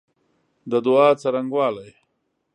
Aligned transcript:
د 0.71 0.73
دعا 0.85 1.07
څرنګوالی 1.21 1.89